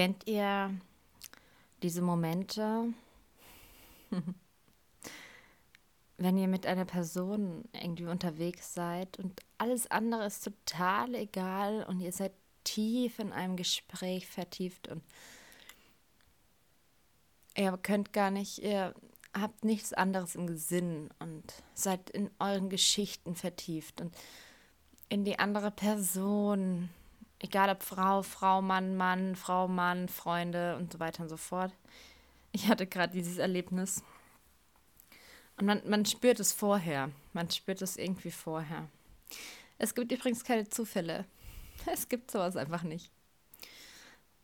Kennt 0.00 0.26
ihr 0.26 0.74
diese 1.82 2.00
Momente, 2.00 2.94
wenn 6.16 6.38
ihr 6.38 6.48
mit 6.48 6.64
einer 6.64 6.86
Person 6.86 7.68
irgendwie 7.74 8.06
unterwegs 8.06 8.72
seid 8.72 9.18
und 9.18 9.42
alles 9.58 9.90
andere 9.90 10.24
ist 10.24 10.42
total 10.42 11.14
egal 11.14 11.84
und 11.84 12.00
ihr 12.00 12.12
seid 12.12 12.32
tief 12.64 13.18
in 13.18 13.30
einem 13.30 13.56
Gespräch 13.56 14.26
vertieft 14.26 14.88
und 14.88 15.02
ihr 17.54 17.76
könnt 17.76 18.14
gar 18.14 18.30
nicht, 18.30 18.62
ihr 18.62 18.94
habt 19.34 19.64
nichts 19.66 19.92
anderes 19.92 20.34
im 20.34 20.56
Sinn 20.56 21.10
und 21.18 21.44
seid 21.74 22.08
in 22.08 22.30
euren 22.38 22.70
Geschichten 22.70 23.34
vertieft 23.34 24.00
und 24.00 24.16
in 25.10 25.26
die 25.26 25.38
andere 25.38 25.70
Person, 25.70 26.88
egal 27.40 27.70
ob 27.70 27.82
Frau, 27.82 28.22
Frau, 28.22 28.62
Mann, 28.62 28.96
Mann, 28.96 29.34
Frau, 29.34 29.66
Mann, 29.66 30.08
Freunde 30.08 30.76
und 30.76 30.92
so 30.92 31.00
weiter 31.00 31.22
und 31.24 31.28
so 31.28 31.36
fort. 31.36 31.72
Ich 32.52 32.68
hatte 32.68 32.86
gerade 32.86 33.12
dieses 33.12 33.38
Erlebnis. 33.38 34.02
Und 35.56 35.66
man, 35.66 35.82
man 35.88 36.06
spürt 36.06 36.40
es 36.40 36.52
vorher. 36.52 37.10
Man 37.32 37.50
spürt 37.50 37.82
es 37.82 37.96
irgendwie 37.96 38.30
vorher. 38.30 38.88
Es 39.78 39.94
gibt 39.94 40.12
übrigens 40.12 40.44
keine 40.44 40.68
Zufälle. 40.68 41.26
Es 41.86 42.10
gibt 42.10 42.30
sowas 42.30 42.56
einfach 42.56 42.82
nicht. 42.82 43.10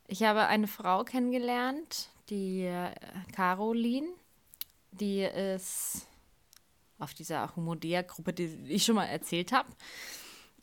Ich 0.07 0.23
habe 0.23 0.47
eine 0.47 0.67
Frau 0.67 1.03
kennengelernt, 1.03 2.09
die 2.29 2.63
äh, 2.63 2.91
Caroline. 3.31 4.07
Die 4.89 5.21
ist 5.21 6.07
auf 6.97 7.13
dieser 7.13 7.55
Homodea-Gruppe, 7.55 8.33
die 8.33 8.45
ich 8.69 8.85
schon 8.85 8.95
mal 8.95 9.05
erzählt 9.05 9.51
habe. 9.51 9.69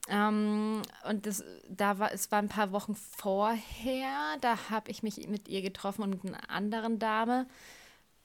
Ähm, 0.08 0.82
und 1.08 1.26
das, 1.26 1.42
da 1.68 1.98
war, 1.98 2.12
es 2.12 2.30
war 2.30 2.38
ein 2.38 2.48
paar 2.48 2.72
Wochen 2.72 2.94
vorher, 2.94 4.36
da 4.40 4.70
habe 4.70 4.90
ich 4.90 5.02
mich 5.02 5.26
mit 5.28 5.48
ihr 5.48 5.62
getroffen 5.62 6.02
und 6.02 6.24
mit 6.24 6.34
einer 6.34 6.50
anderen 6.50 6.98
Dame 6.98 7.46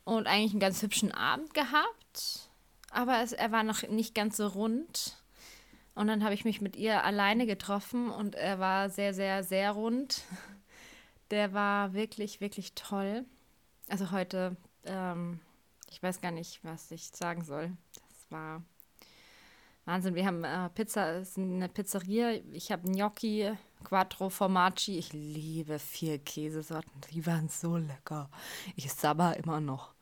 und 0.04 0.28
eigentlich 0.28 0.52
einen 0.52 0.60
ganz 0.60 0.82
hübschen 0.82 1.12
Abend 1.12 1.54
gehabt. 1.54 2.50
Aber 2.92 3.22
es, 3.22 3.32
er 3.32 3.52
war 3.52 3.64
noch 3.64 3.84
nicht 3.84 4.16
ganz 4.16 4.38
so 4.38 4.48
rund. 4.48 5.18
Und 5.96 6.08
dann 6.08 6.24
habe 6.24 6.34
ich 6.34 6.46
mich 6.46 6.62
mit 6.62 6.76
ihr 6.76 7.04
alleine 7.04 7.46
getroffen 7.46 8.10
und 8.10 8.36
er 8.36 8.60
war 8.60 8.90
sehr, 8.90 9.14
sehr, 9.14 9.44
sehr 9.44 9.72
rund. 9.72 10.24
Der 11.32 11.54
war 11.54 11.94
wirklich, 11.94 12.42
wirklich 12.42 12.74
toll. 12.74 13.26
Also 13.88 14.12
heute, 14.12 14.56
ähm, 14.86 15.40
ich 15.90 16.02
weiß 16.02 16.22
gar 16.22 16.32
nicht, 16.32 16.64
was 16.64 16.90
ich 16.92 17.08
sagen 17.10 17.44
soll. 17.44 17.72
Das 17.94 18.32
war 18.32 18.64
Wahnsinn. 19.90 20.14
Wir 20.14 20.28
haben 20.28 20.44
äh, 20.44 20.70
Pizza, 20.70 21.18
ist 21.18 21.36
eine 21.40 21.68
Pizzeria. 21.68 22.34
Ich 22.54 22.72
habe 22.72 22.88
Gnocchi, 22.88 23.52
Quattro 23.84 24.30
Formaggi. 24.30 25.00
Ich 25.00 25.14
liebe 25.14 25.80
vier 25.80 26.20
Käsesorten. 26.20 26.92
Die 27.12 27.26
waren 27.26 27.50
so 27.50 27.76
lecker. 27.76 28.30
Ich 28.76 28.94
sabber 28.94 29.36
immer 29.38 29.60
noch. 29.60 29.96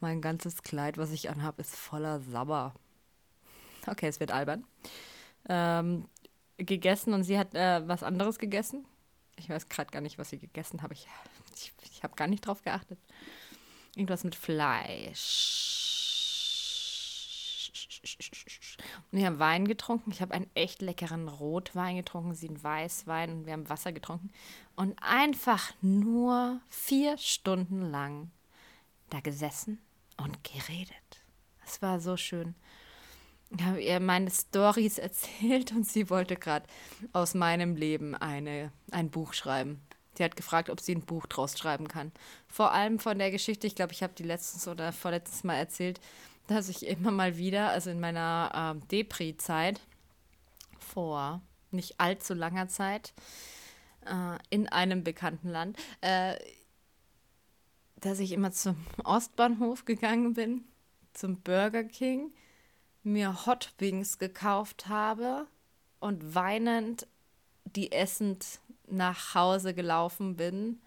Mein 0.00 0.22
ganzes 0.22 0.62
Kleid, 0.62 0.96
was 0.96 1.10
ich 1.10 1.28
anhabe, 1.28 1.60
ist 1.60 1.76
voller 1.76 2.20
Sabber. 2.20 2.72
Okay, 3.86 4.06
es 4.06 4.20
wird 4.20 4.30
albern. 4.30 4.64
Ähm, 5.50 6.08
gegessen 6.56 7.12
und 7.12 7.24
sie 7.24 7.38
hat 7.38 7.54
äh, 7.54 7.86
was 7.86 8.02
anderes 8.02 8.38
gegessen. 8.38 8.86
Ich 9.36 9.50
weiß 9.50 9.68
gerade 9.68 9.90
gar 9.90 10.00
nicht, 10.00 10.16
was 10.16 10.30
sie 10.30 10.38
gegessen 10.38 10.80
habe. 10.80 10.94
Ich, 10.94 11.06
ich, 11.54 11.74
ich 11.92 12.02
habe 12.02 12.16
gar 12.16 12.26
nicht 12.26 12.46
drauf 12.46 12.62
geachtet. 12.62 12.98
Irgendwas 13.96 14.24
mit 14.24 14.34
Fleisch. 14.34 15.85
Und 19.12 19.18
wir 19.18 19.26
haben 19.26 19.38
Wein 19.38 19.66
getrunken. 19.66 20.10
Ich 20.10 20.20
habe 20.20 20.34
einen 20.34 20.50
echt 20.54 20.82
leckeren 20.82 21.28
Rotwein 21.28 21.96
getrunken, 21.96 22.34
sie 22.34 22.48
einen 22.48 22.62
Weißwein 22.62 23.30
und 23.30 23.46
wir 23.46 23.52
haben 23.52 23.68
Wasser 23.68 23.92
getrunken. 23.92 24.30
Und 24.74 24.96
einfach 25.00 25.72
nur 25.80 26.60
vier 26.68 27.16
Stunden 27.18 27.82
lang 27.82 28.30
da 29.10 29.20
gesessen 29.20 29.78
und 30.16 30.42
geredet. 30.44 31.24
Es 31.64 31.82
war 31.82 32.00
so 32.00 32.16
schön. 32.16 32.54
Ich 33.50 33.64
habe 33.64 33.80
ihr 33.80 34.00
meine 34.00 34.30
Stories 34.30 34.98
erzählt 34.98 35.72
und 35.72 35.86
sie 35.86 36.10
wollte 36.10 36.36
gerade 36.36 36.66
aus 37.12 37.34
meinem 37.34 37.76
Leben 37.76 38.14
eine, 38.14 38.72
ein 38.90 39.10
Buch 39.10 39.32
schreiben. 39.34 39.80
Sie 40.16 40.24
hat 40.24 40.36
gefragt, 40.36 40.70
ob 40.70 40.80
sie 40.80 40.94
ein 40.94 41.04
Buch 41.04 41.26
draus 41.26 41.58
schreiben 41.58 41.88
kann. 41.88 42.10
Vor 42.48 42.72
allem 42.72 42.98
von 42.98 43.18
der 43.18 43.30
Geschichte, 43.30 43.66
ich 43.66 43.74
glaube, 43.74 43.92
ich 43.92 44.02
habe 44.02 44.14
die 44.14 44.22
letztens 44.22 44.66
oder 44.66 44.92
vorletztes 44.92 45.44
Mal 45.44 45.56
erzählt, 45.56 46.00
dass 46.46 46.68
ich 46.68 46.86
immer 46.86 47.10
mal 47.10 47.36
wieder, 47.36 47.70
also 47.70 47.90
in 47.90 48.00
meiner 48.00 48.76
äh, 48.76 48.86
Depri-Zeit, 48.88 49.80
vor 50.78 51.42
nicht 51.70 52.00
allzu 52.00 52.34
langer 52.34 52.68
Zeit, 52.68 53.12
äh, 54.04 54.38
in 54.50 54.68
einem 54.68 55.04
bekannten 55.04 55.48
Land, 55.48 55.76
äh, 56.00 56.36
dass 57.96 58.20
ich 58.20 58.32
immer 58.32 58.52
zum 58.52 58.76
Ostbahnhof 59.04 59.84
gegangen 59.84 60.34
bin, 60.34 60.64
zum 61.12 61.40
Burger 61.40 61.84
King, 61.84 62.32
mir 63.02 63.46
Hot 63.46 63.72
Wings 63.78 64.18
gekauft 64.18 64.88
habe 64.88 65.46
und 66.00 66.34
weinend 66.34 67.06
die 67.64 67.92
essend 67.92 68.60
nach 68.88 69.34
Hause 69.34 69.74
gelaufen 69.74 70.36
bin 70.36 70.80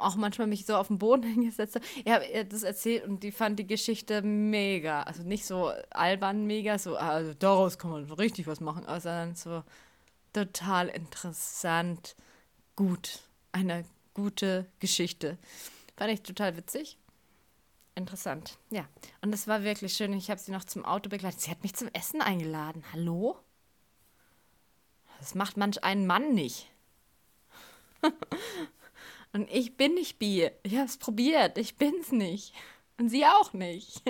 auch 0.00 0.16
manchmal 0.16 0.46
mich 0.46 0.66
so 0.66 0.76
auf 0.76 0.88
den 0.88 0.98
Boden 0.98 1.22
hingesetzt 1.34 1.76
habe. 1.76 1.84
Ich 2.04 2.12
habe 2.12 2.44
das 2.46 2.62
erzählt 2.62 3.04
und 3.04 3.22
die 3.22 3.32
fand 3.32 3.58
die 3.58 3.66
Geschichte 3.66 4.22
mega. 4.22 5.02
Also 5.02 5.22
nicht 5.22 5.44
so 5.44 5.72
albern 5.90 6.46
mega, 6.46 6.78
so, 6.78 6.96
also 6.96 7.34
daraus 7.34 7.78
kann 7.78 7.90
man 7.90 8.04
richtig 8.12 8.46
was 8.46 8.60
machen, 8.60 8.84
sondern 8.86 9.34
so 9.34 9.62
total 10.32 10.88
interessant, 10.88 12.16
gut. 12.76 13.20
Eine 13.52 13.84
gute 14.14 14.66
Geschichte. 14.78 15.38
Fand 15.96 16.12
ich 16.12 16.22
total 16.22 16.56
witzig. 16.56 16.98
Interessant, 17.94 18.58
ja. 18.70 18.88
Und 19.20 19.34
es 19.34 19.48
war 19.48 19.64
wirklich 19.64 19.94
schön. 19.94 20.12
Ich 20.12 20.30
habe 20.30 20.40
sie 20.40 20.52
noch 20.52 20.64
zum 20.64 20.84
Auto 20.84 21.10
begleitet. 21.10 21.40
Sie 21.40 21.50
hat 21.50 21.62
mich 21.62 21.74
zum 21.74 21.88
Essen 21.88 22.22
eingeladen. 22.22 22.84
Hallo? 22.92 23.36
Das 25.18 25.34
macht 25.34 25.56
manch 25.56 25.82
einen 25.84 26.06
Mann 26.06 26.32
nicht. 26.32 26.70
Und 29.32 29.48
ich 29.50 29.76
bin 29.76 29.94
nicht 29.94 30.18
bi. 30.18 30.50
Ich 30.62 30.76
habe 30.76 30.86
es 30.86 30.96
probiert. 30.96 31.58
Ich 31.58 31.76
bin's 31.76 32.12
nicht. 32.12 32.54
Und 32.98 33.08
sie 33.08 33.24
auch 33.24 33.52
nicht. 33.52 34.02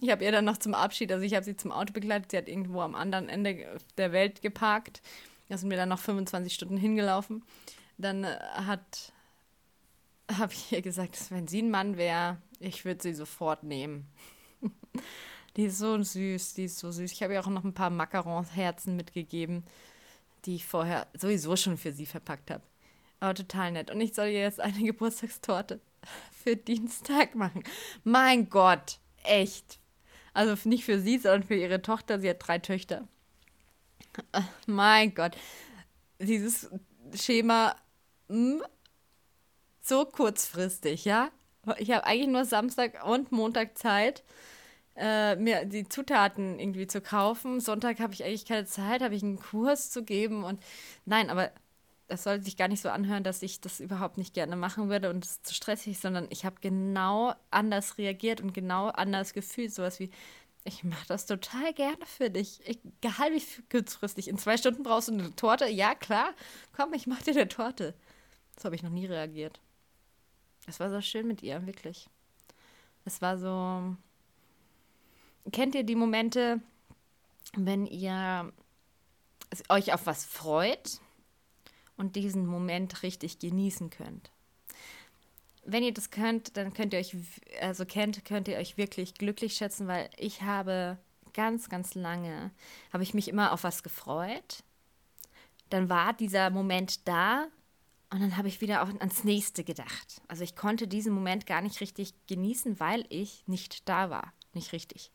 Ich 0.00 0.10
habe 0.10 0.24
ihr 0.24 0.32
dann 0.32 0.44
noch 0.44 0.58
zum 0.58 0.74
Abschied, 0.74 1.10
also 1.10 1.24
ich 1.24 1.34
habe 1.34 1.44
sie 1.44 1.56
zum 1.56 1.72
Auto 1.72 1.92
begleitet. 1.92 2.30
Sie 2.30 2.36
hat 2.36 2.48
irgendwo 2.48 2.80
am 2.80 2.94
anderen 2.94 3.28
Ende 3.28 3.80
der 3.98 4.12
Welt 4.12 4.42
geparkt. 4.42 5.02
Da 5.48 5.58
sind 5.58 5.70
wir 5.70 5.76
dann 5.76 5.88
noch 5.88 5.98
25 5.98 6.54
Stunden 6.54 6.76
hingelaufen. 6.76 7.42
Dann 7.98 8.24
äh, 8.24 8.38
hat 8.54 9.12
habe 10.38 10.52
ich 10.52 10.72
ihr 10.72 10.82
gesagt, 10.82 11.30
wenn 11.30 11.48
sie 11.48 11.62
ein 11.62 11.70
Mann 11.70 11.96
wäre, 11.96 12.38
ich 12.60 12.84
würde 12.84 13.02
sie 13.02 13.14
sofort 13.14 13.64
nehmen. 13.64 14.06
die 15.56 15.64
ist 15.64 15.78
so 15.78 16.00
süß, 16.00 16.54
die 16.54 16.64
ist 16.64 16.78
so 16.78 16.90
süß. 16.90 17.12
Ich 17.12 17.22
habe 17.22 17.34
ihr 17.34 17.40
auch 17.40 17.48
noch 17.48 17.64
ein 17.64 17.74
paar 17.74 17.90
Macarons-Herzen 17.90 18.96
mitgegeben, 18.96 19.64
die 20.44 20.56
ich 20.56 20.66
vorher 20.66 21.06
sowieso 21.14 21.56
schon 21.56 21.76
für 21.76 21.92
sie 21.92 22.06
verpackt 22.06 22.50
habe. 22.50 22.62
Aber 23.22 23.34
total 23.34 23.70
nett. 23.70 23.88
Und 23.92 24.00
ich 24.00 24.14
soll 24.14 24.26
ihr 24.26 24.40
jetzt 24.40 24.58
eine 24.58 24.82
Geburtstagstorte 24.82 25.80
für 26.32 26.56
Dienstag 26.56 27.36
machen. 27.36 27.62
Mein 28.02 28.50
Gott, 28.50 28.98
echt. 29.22 29.78
Also 30.34 30.68
nicht 30.68 30.84
für 30.84 30.98
sie, 30.98 31.18
sondern 31.18 31.44
für 31.44 31.54
ihre 31.54 31.82
Tochter. 31.82 32.18
Sie 32.18 32.28
hat 32.28 32.44
drei 32.44 32.58
Töchter. 32.58 33.06
Mein 34.66 35.14
Gott. 35.14 35.36
Dieses 36.18 36.68
Schema 37.14 37.76
mh, 38.26 38.54
hm, 38.54 38.62
so 39.80 40.04
kurzfristig, 40.04 41.04
ja? 41.04 41.30
Ich 41.78 41.92
habe 41.92 42.04
eigentlich 42.04 42.28
nur 42.28 42.44
Samstag 42.44 43.06
und 43.06 43.30
Montag 43.30 43.78
Zeit, 43.78 44.24
äh, 44.96 45.36
mir 45.36 45.64
die 45.64 45.88
Zutaten 45.88 46.58
irgendwie 46.58 46.88
zu 46.88 47.00
kaufen. 47.00 47.60
Sonntag 47.60 48.00
habe 48.00 48.14
ich 48.14 48.24
eigentlich 48.24 48.46
keine 48.46 48.66
Zeit, 48.66 49.00
habe 49.00 49.14
ich 49.14 49.22
einen 49.22 49.38
Kurs 49.38 49.90
zu 49.92 50.02
geben 50.02 50.42
und 50.42 50.60
nein, 51.04 51.30
aber 51.30 51.52
das 52.08 52.24
soll 52.24 52.42
sich 52.42 52.56
gar 52.56 52.68
nicht 52.68 52.82
so 52.82 52.90
anhören, 52.90 53.24
dass 53.24 53.42
ich 53.42 53.60
das 53.60 53.80
überhaupt 53.80 54.18
nicht 54.18 54.34
gerne 54.34 54.56
machen 54.56 54.88
würde 54.88 55.10
und 55.10 55.24
es 55.24 55.32
ist 55.32 55.46
zu 55.46 55.54
stressig, 55.54 55.98
sondern 55.98 56.26
ich 56.30 56.44
habe 56.44 56.56
genau 56.60 57.34
anders 57.50 57.98
reagiert 57.98 58.40
und 58.40 58.52
genau 58.52 58.88
anders 58.88 59.32
gefühlt. 59.32 59.72
Sowas 59.72 59.98
wie, 59.98 60.10
ich 60.64 60.84
mache 60.84 61.06
das 61.08 61.26
total 61.26 61.72
gerne 61.72 62.04
für 62.06 62.30
dich. 62.30 62.60
Egal 62.66 63.32
wie 63.32 63.42
kurzfristig. 63.70 64.28
In 64.28 64.38
zwei 64.38 64.56
Stunden 64.56 64.82
brauchst 64.82 65.08
du 65.08 65.12
eine 65.12 65.34
Torte. 65.34 65.66
Ja, 65.68 65.94
klar. 65.94 66.34
Komm, 66.76 66.92
ich 66.92 67.06
mache 67.06 67.24
dir 67.24 67.32
eine 67.32 67.48
Torte. 67.48 67.94
So 68.58 68.66
habe 68.66 68.76
ich 68.76 68.82
noch 68.82 68.90
nie 68.90 69.06
reagiert. 69.06 69.60
Es 70.66 70.78
war 70.78 70.90
so 70.90 71.00
schön 71.00 71.26
mit 71.26 71.42
ihr, 71.42 71.66
wirklich. 71.66 72.08
Es 73.04 73.20
war 73.22 73.38
so. 73.38 73.96
Kennt 75.50 75.74
ihr 75.74 75.82
die 75.82 75.96
Momente, 75.96 76.60
wenn 77.56 77.86
ihr 77.86 78.52
euch 79.68 79.92
auf 79.92 80.06
was 80.06 80.24
freut 80.24 81.00
und 81.96 82.16
diesen 82.16 82.46
Moment 82.46 83.02
richtig 83.02 83.38
genießen 83.38 83.90
könnt. 83.90 84.30
Wenn 85.64 85.84
ihr 85.84 85.94
das 85.94 86.10
könnt, 86.10 86.56
dann 86.56 86.74
könnt 86.74 86.92
ihr 86.92 86.98
euch, 86.98 87.16
also 87.60 87.84
kennt, 87.86 88.24
könnt 88.24 88.48
ihr 88.48 88.56
euch 88.56 88.76
wirklich 88.76 89.14
glücklich 89.14 89.54
schätzen, 89.54 89.86
weil 89.86 90.10
ich 90.16 90.42
habe 90.42 90.98
ganz, 91.34 91.68
ganz 91.68 91.94
lange, 91.94 92.50
habe 92.92 93.02
ich 93.02 93.14
mich 93.14 93.28
immer 93.28 93.52
auf 93.52 93.64
was 93.64 93.82
gefreut. 93.82 94.64
Dann 95.70 95.88
war 95.88 96.12
dieser 96.12 96.50
Moment 96.50 97.06
da 97.06 97.48
Und 98.12 98.20
dann 98.20 98.36
habe 98.36 98.48
ich 98.48 98.60
wieder 98.60 98.82
auch 98.82 98.88
ans 99.00 99.24
nächste 99.24 99.64
gedacht. 99.64 100.20
Also 100.28 100.44
ich 100.44 100.54
konnte 100.54 100.86
diesen 100.86 101.14
Moment 101.14 101.46
gar 101.46 101.62
nicht 101.62 101.80
richtig 101.80 102.12
genießen, 102.26 102.78
weil 102.78 103.06
ich 103.08 103.42
nicht 103.46 103.88
da 103.88 104.10
war. 104.10 104.34
Nicht 104.52 104.74
richtig. 104.74 105.10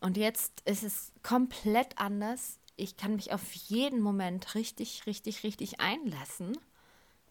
Und 0.00 0.16
jetzt 0.16 0.62
ist 0.64 0.82
es 0.82 1.12
komplett 1.22 1.98
anders. 1.98 2.58
Ich 2.76 2.96
kann 2.96 3.16
mich 3.16 3.32
auf 3.32 3.52
jeden 3.52 4.00
Moment 4.00 4.54
richtig, 4.54 5.06
richtig, 5.06 5.44
richtig 5.44 5.80
einlassen 5.80 6.58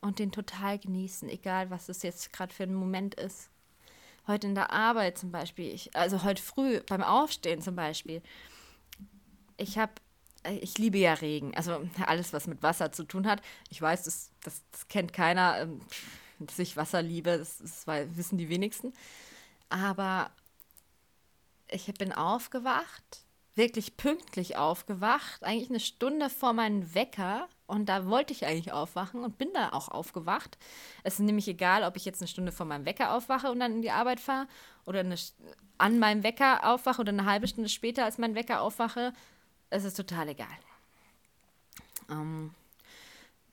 und 0.01 0.19
den 0.19 0.31
total 0.31 0.79
genießen, 0.79 1.29
egal 1.29 1.69
was 1.69 1.89
es 1.89 2.01
jetzt 2.03 2.31
gerade 2.31 2.53
für 2.53 2.63
ein 2.63 2.73
Moment 2.73 3.15
ist. 3.15 3.49
Heute 4.25 4.47
in 4.47 4.55
der 4.55 4.71
Arbeit 4.71 5.17
zum 5.17 5.31
Beispiel, 5.31 5.73
ich, 5.73 5.93
also 5.95 6.23
heute 6.23 6.41
früh 6.41 6.79
beim 6.87 7.03
Aufstehen 7.03 7.61
zum 7.61 7.75
Beispiel. 7.75 8.21
Ich 9.57 9.77
habe 9.77 9.93
ich 10.61 10.77
liebe 10.77 10.97
ja 10.97 11.13
Regen, 11.13 11.55
also 11.55 11.87
alles, 12.05 12.33
was 12.33 12.47
mit 12.47 12.61
Wasser 12.63 12.91
zu 12.91 13.03
tun 13.03 13.27
hat. 13.27 13.41
Ich 13.69 13.81
weiß, 13.81 14.03
das, 14.03 14.29
das, 14.43 14.61
das 14.71 14.87
kennt 14.87 15.13
keiner, 15.13 15.59
ähm, 15.59 15.81
dass 16.39 16.59
ich 16.59 16.75
Wasser 16.75 17.01
liebe, 17.01 17.37
das, 17.37 17.59
das 17.59 17.87
wissen 18.17 18.37
die 18.37 18.49
wenigsten. 18.49 18.93
Aber 19.69 20.31
ich 21.69 21.85
bin 21.93 22.11
aufgewacht, 22.11 23.23
wirklich 23.55 23.97
pünktlich 23.97 24.57
aufgewacht, 24.57 25.43
eigentlich 25.43 25.69
eine 25.69 25.79
Stunde 25.79 26.29
vor 26.29 26.53
meinem 26.53 26.93
Wecker. 26.95 27.47
Und 27.67 27.87
da 27.87 28.07
wollte 28.07 28.33
ich 28.33 28.45
eigentlich 28.45 28.71
aufwachen 28.71 29.23
und 29.23 29.37
bin 29.37 29.49
da 29.53 29.69
auch 29.69 29.89
aufgewacht. 29.89 30.57
Es 31.03 31.15
ist 31.15 31.19
nämlich 31.19 31.47
egal, 31.47 31.83
ob 31.83 31.95
ich 31.95 32.05
jetzt 32.05 32.21
eine 32.21 32.27
Stunde 32.27 32.51
vor 32.51 32.65
meinem 32.65 32.85
Wecker 32.85 33.13
aufwache 33.13 33.51
und 33.51 33.59
dann 33.59 33.73
in 33.73 33.81
die 33.81 33.91
Arbeit 33.91 34.19
fahre 34.19 34.47
oder 34.85 35.01
eine, 35.01 35.15
an 35.77 35.99
meinem 35.99 36.23
Wecker 36.23 36.67
aufwache 36.67 37.01
oder 37.01 37.11
eine 37.11 37.25
halbe 37.25 37.47
Stunde 37.47 37.69
später 37.69 38.05
als 38.05 38.17
mein 38.17 38.35
Wecker 38.35 38.61
aufwache 38.61 39.13
es 39.73 39.85
ist 39.85 39.97
total 39.97 40.29
egal. 40.29 40.47
Ähm, 42.09 42.53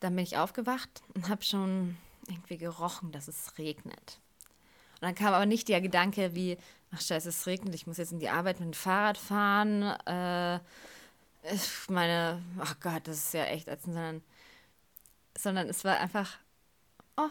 dann 0.00 0.14
bin 0.14 0.24
ich 0.24 0.36
aufgewacht 0.36 1.02
und 1.14 1.28
habe 1.28 1.42
schon 1.42 1.96
irgendwie 2.28 2.58
gerochen, 2.58 3.10
dass 3.10 3.26
es 3.26 3.56
regnet. 3.58 4.20
Und 4.96 5.02
dann 5.02 5.14
kam 5.14 5.32
aber 5.32 5.46
nicht 5.46 5.68
der 5.68 5.80
Gedanke 5.80 6.34
wie, 6.34 6.58
ach 6.92 7.00
scheiße, 7.00 7.28
es 7.28 7.46
regnet, 7.46 7.74
ich 7.74 7.86
muss 7.86 7.98
jetzt 7.98 8.12
in 8.12 8.20
die 8.20 8.30
Arbeit 8.30 8.60
mit 8.60 8.68
dem 8.68 8.74
Fahrrad 8.74 9.18
fahren. 9.18 9.82
Äh, 10.06 10.56
ich 11.52 11.88
meine, 11.88 12.42
ach 12.58 12.78
Gott, 12.80 13.06
das 13.08 13.16
ist 13.16 13.34
ja 13.34 13.44
echt 13.44 13.68
sondern, 13.82 14.22
sondern 15.36 15.68
es 15.68 15.84
war 15.84 15.98
einfach, 15.98 16.38
oh, 17.16 17.30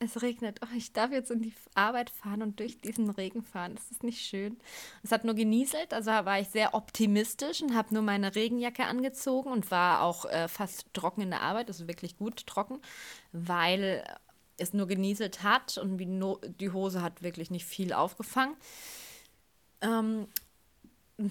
es 0.00 0.22
regnet. 0.22 0.60
Oh, 0.62 0.76
ich 0.76 0.92
darf 0.92 1.12
jetzt 1.12 1.30
in 1.30 1.42
die 1.42 1.52
Arbeit 1.74 2.10
fahren 2.10 2.42
und 2.42 2.58
durch 2.58 2.78
diesen 2.78 3.10
Regen 3.10 3.42
fahren. 3.42 3.74
Das 3.74 3.90
ist 3.90 4.02
nicht 4.02 4.20
schön. 4.20 4.58
Es 5.02 5.12
hat 5.12 5.24
nur 5.24 5.34
genieselt, 5.34 5.92
also 5.92 6.10
war 6.10 6.40
ich 6.40 6.48
sehr 6.48 6.74
optimistisch 6.74 7.62
und 7.62 7.74
habe 7.76 7.94
nur 7.94 8.02
meine 8.02 8.34
Regenjacke 8.34 8.86
angezogen 8.86 9.50
und 9.50 9.70
war 9.70 10.02
auch 10.02 10.24
äh, 10.24 10.48
fast 10.48 10.92
trocken 10.94 11.20
in 11.20 11.30
der 11.30 11.42
Arbeit, 11.42 11.68
also 11.68 11.86
wirklich 11.86 12.16
gut 12.16 12.46
trocken, 12.46 12.80
weil 13.32 14.02
es 14.60 14.72
nur 14.72 14.86
genieselt 14.86 15.42
hat 15.42 15.78
und 15.78 15.98
no 16.00 16.38
die 16.60 16.70
Hose 16.70 17.02
hat 17.02 17.22
wirklich 17.22 17.50
nicht 17.50 17.64
viel 17.64 17.92
aufgefangen. 17.92 18.56
Ähm, 19.80 20.28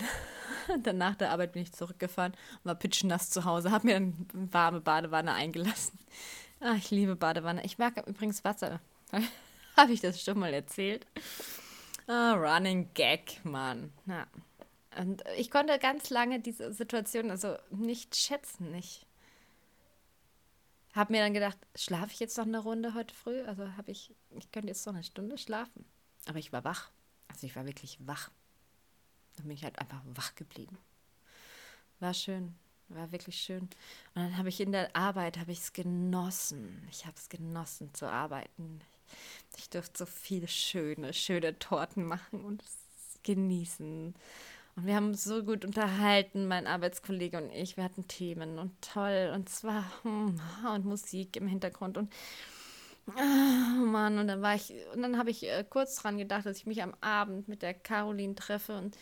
dann 0.84 0.98
nach 0.98 1.16
der 1.16 1.32
Arbeit 1.32 1.54
bin 1.54 1.64
ich 1.64 1.74
zurückgefahren, 1.74 2.34
war 2.64 2.76
pitschnass 2.76 3.30
zu 3.30 3.46
Hause, 3.46 3.72
habe 3.72 3.88
mir 3.88 3.96
eine 3.96 4.14
warme 4.34 4.82
Badewanne 4.82 5.34
eingelassen. 5.34 5.98
Ach, 6.60 6.76
ich 6.76 6.92
liebe 6.92 7.16
Badewanne. 7.16 7.64
Ich 7.64 7.78
mag 7.78 8.06
übrigens 8.06 8.44
Wasser. 8.44 8.82
Habe 9.78 9.94
ich 9.94 10.02
das 10.02 10.22
schon 10.22 10.40
mal 10.40 10.54
erzählt? 10.54 11.08
Ah, 12.08 12.34
Running 12.34 12.90
Gag, 12.94 13.40
Mann. 13.46 13.94
Ja. 14.06 14.28
Und 14.98 15.24
ich 15.38 15.52
konnte 15.52 15.80
ganz 15.80 16.10
lange 16.10 16.42
diese 16.42 16.74
Situation 16.74 17.32
also 17.32 17.56
nicht 17.70 18.16
schätzen. 18.18 18.74
Ich 18.74 19.06
habe 21.00 21.14
mir 21.14 21.24
dann 21.24 21.34
gedacht, 21.34 21.58
schlafe 21.76 22.12
ich 22.12 22.20
jetzt 22.20 22.38
noch 22.38 22.46
eine 22.46 22.60
Runde 22.60 22.94
heute 22.94 23.16
früh? 23.16 23.42
Also 23.44 23.76
habe 23.78 23.92
ich, 23.92 24.14
ich 24.32 24.52
könnte 24.52 24.68
jetzt 24.68 24.86
noch 24.86 24.94
eine 24.94 25.04
Stunde 25.04 25.38
schlafen. 25.38 25.86
Aber 26.28 26.40
ich 26.40 26.52
war 26.52 26.64
wach. 26.64 26.92
Also 27.30 27.48
ich 27.48 27.56
war 27.56 27.66
wirklich 27.66 27.98
wach. 28.06 28.30
Dann 29.38 29.48
bin 29.48 29.56
ich 29.56 29.64
halt 29.64 29.80
einfach 29.80 30.02
wach 30.06 30.36
geblieben. 30.36 30.78
War 32.00 32.14
schön. 32.14 32.56
War 32.90 33.12
wirklich 33.12 33.40
schön. 33.40 33.62
Und 33.62 33.70
dann 34.16 34.38
habe 34.38 34.50
ich 34.50 34.60
in 34.60 34.72
der 34.72 34.96
Arbeit, 34.96 35.38
habe 35.38 35.52
ich 35.52 35.60
es 35.60 35.74
genossen. 35.74 36.86
Ich 36.92 37.06
habe 37.06 37.16
es 37.16 37.30
genossen 37.30 37.94
zu 37.94 38.12
arbeiten. 38.12 38.82
Ich, 39.58 39.70
durfte 39.70 40.00
so 40.00 40.06
viele 40.06 40.48
schöne, 40.48 41.14
schöne 41.14 41.58
Torten 41.60 42.04
machen 42.04 42.44
und 42.44 42.64
genießen. 43.24 44.16
Und 44.80 44.86
wir 44.86 44.96
haben 44.96 45.14
so 45.14 45.44
gut 45.44 45.66
unterhalten, 45.66 46.48
mein 46.48 46.66
Arbeitskollege 46.66 47.36
und 47.38 47.52
ich. 47.52 47.76
Wir 47.76 47.84
hatten 47.84 48.08
Themen 48.08 48.58
und 48.60 48.72
toll. 48.82 49.30
Und 49.36 49.50
zwar 49.50 49.84
hm, 50.04 50.40
und 50.74 50.86
Musik 50.86 51.36
im 51.36 51.48
Hintergrund 51.48 51.98
und 51.98 52.10
oh 53.08 53.86
Mann. 53.86 54.18
Und 54.20 54.28
dann 54.28 54.42
war 54.42 54.56
ich, 54.56 54.74
und 54.94 55.02
dann 55.02 55.18
habe 55.18 55.32
ich 55.32 55.46
äh, 55.46 55.66
kurz 55.70 55.98
dran 55.98 56.18
gedacht, 56.18 56.46
dass 56.46 56.56
ich 56.56 56.66
mich 56.66 56.82
am 56.82 56.94
Abend 57.02 57.50
mit 57.50 57.62
der 57.62 57.74
Caroline 57.74 58.36
treffe 58.36 58.78
und 58.78 58.96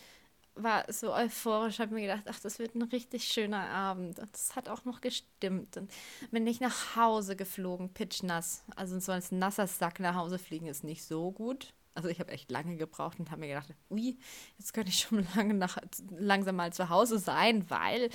war 0.56 0.91
so 0.91 1.13
euphorisch, 1.13 1.77
habe 1.77 1.94
mir 1.94 2.01
gedacht, 2.01 2.24
ach, 2.25 2.39
das 2.39 2.57
wird 2.57 2.74
ein 2.74 2.81
richtig 2.81 3.25
schöner 3.25 3.69
Abend. 3.69 4.18
Und 4.18 4.33
das 4.33 4.56
hat 4.56 4.69
auch 4.69 4.83
noch 4.83 5.00
gestimmt. 5.00 5.77
Und 5.77 5.91
bin 6.31 6.47
ich 6.47 6.59
nach 6.59 6.95
Hause 6.95 7.35
geflogen, 7.35 7.94
pitchnass. 7.94 8.63
Also 8.75 9.00
so 9.00 9.12
als 9.12 9.31
nasser 9.31 9.68
Sack 9.68 10.00
nach 10.00 10.15
Hause 10.15 10.39
fliegen 10.39 10.65
ist 10.65 10.83
nicht 10.83 11.03
so 11.03 11.29
gut. 11.29 11.75
Also 11.97 12.09
ich 12.09 12.19
habe 12.19 12.31
echt 12.31 12.51
lange 12.51 12.77
gebraucht 12.77 13.19
und 13.19 13.31
habe 13.31 13.41
mir 13.41 13.47
gedacht, 13.47 13.73
ui, 13.89 14.17
jetzt 14.57 14.73
könnte 14.73 14.91
ich 14.91 14.99
schon 14.99 15.27
lange 15.35 15.53
nach, 15.55 15.77
langsam 16.09 16.55
mal 16.55 16.71
zu 16.71 16.89
Hause 16.89 17.17
sein, 17.19 17.69
weil 17.69 18.09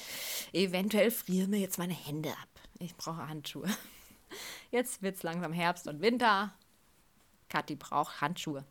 eventuell 0.53 1.11
frieren 1.11 1.51
mir 1.51 1.61
jetzt 1.61 1.79
meine 1.79 1.95
Hände 1.95 2.31
ab. 2.31 2.49
Ich 2.79 2.97
brauche 2.97 3.29
Handschuhe. 3.29 3.69
Jetzt 4.71 5.03
wird 5.03 5.17
es 5.17 5.23
langsam 5.23 5.53
Herbst 5.53 5.87
und 5.87 6.01
Winter. 6.01 6.55
Kathi 7.51 7.77
braucht 7.77 8.23
Handschuhe 8.23 8.65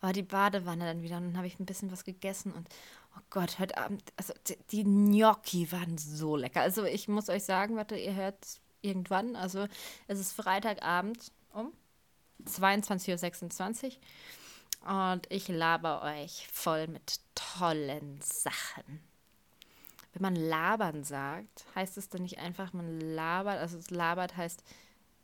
war 0.00 0.12
die 0.12 0.22
Badewanne 0.22 0.84
dann 0.84 1.02
wieder 1.02 1.16
und 1.16 1.24
dann 1.24 1.36
habe 1.36 1.46
ich 1.46 1.58
ein 1.58 1.66
bisschen 1.66 1.90
was 1.90 2.04
gegessen 2.04 2.52
und 2.52 2.68
oh 3.16 3.20
Gott, 3.30 3.58
heute 3.58 3.76
Abend, 3.78 4.02
also 4.16 4.32
die 4.70 4.84
Gnocchi 4.84 5.70
waren 5.72 5.98
so 5.98 6.36
lecker. 6.36 6.60
Also 6.60 6.84
ich 6.84 7.08
muss 7.08 7.28
euch 7.28 7.44
sagen, 7.44 7.76
warte, 7.76 7.96
ihr 7.96 8.14
hört 8.14 8.36
irgendwann, 8.80 9.34
also 9.34 9.66
es 10.06 10.20
ist 10.20 10.32
Freitagabend 10.32 11.32
um 11.52 11.72
22.26 12.44 13.96
Uhr 14.86 15.12
und 15.12 15.26
ich 15.30 15.48
laber 15.48 16.02
euch 16.02 16.48
voll 16.52 16.86
mit 16.86 17.20
tollen 17.34 18.20
Sachen. 18.20 19.00
Wenn 20.12 20.22
man 20.22 20.36
labern 20.36 21.04
sagt, 21.04 21.66
heißt 21.74 21.98
es 21.98 22.08
dann 22.08 22.22
nicht 22.22 22.38
einfach, 22.38 22.72
man 22.72 23.00
labert, 23.00 23.58
also 23.58 23.78
labert 23.94 24.36
heißt, 24.36 24.62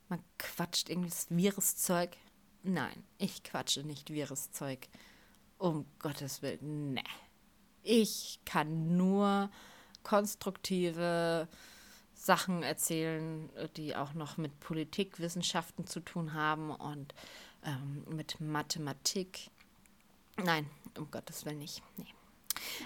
man 0.08 0.20
quatscht 0.38 0.88
irgendwas 0.90 1.26
wirres 1.30 1.76
Zeug 1.76 2.10
Nein, 2.66 3.04
ich 3.18 3.42
quatsche 3.42 3.82
nicht 3.82 4.08
wirres 4.08 4.50
Zeug. 4.50 4.88
Um 5.58 5.84
Gottes 5.98 6.40
Willen, 6.40 6.94
ne. 6.94 7.04
Ich 7.82 8.40
kann 8.46 8.96
nur 8.96 9.50
konstruktive 10.02 11.46
Sachen 12.24 12.62
erzählen, 12.62 13.50
die 13.76 13.94
auch 13.94 14.14
noch 14.14 14.38
mit 14.38 14.58
Politikwissenschaften 14.60 15.86
zu 15.86 16.00
tun 16.00 16.32
haben 16.32 16.70
und 16.70 17.14
ähm, 17.64 18.04
mit 18.08 18.40
Mathematik. 18.40 19.50
Nein, 20.42 20.68
um 20.96 21.10
Gottes 21.10 21.44
Willen 21.44 21.58
nicht. 21.58 21.82
Nee. 21.98 22.06